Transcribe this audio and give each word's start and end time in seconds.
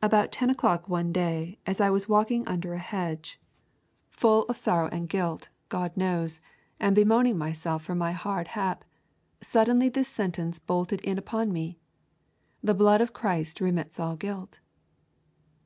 'About 0.00 0.32
ten 0.32 0.48
o'clock 0.48 0.88
one 0.88 1.12
day, 1.12 1.58
as 1.66 1.78
I 1.78 1.90
was 1.90 2.08
walking 2.08 2.48
under 2.48 2.72
a 2.72 2.78
hedge, 2.78 3.38
full 4.08 4.44
of 4.44 4.56
sorrow 4.56 4.88
and 4.90 5.10
guilt, 5.10 5.50
God 5.68 5.94
knows, 5.94 6.40
and 6.80 6.96
bemoaning 6.96 7.36
myself 7.36 7.82
for 7.84 7.94
my 7.94 8.12
hard 8.12 8.48
hap, 8.56 8.82
suddenly 9.42 9.90
this 9.90 10.08
sentence 10.08 10.58
bolted 10.58 11.02
in 11.02 11.18
upon 11.18 11.52
me: 11.52 11.78
The 12.62 12.72
blood 12.72 13.02
of 13.02 13.12
Christ 13.12 13.60
remits 13.60 14.00
all 14.00 14.16
guilt. 14.16 14.58